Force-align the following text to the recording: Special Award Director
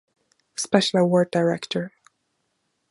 Special 0.55 0.97
Award 1.01 1.29
Director 1.29 1.91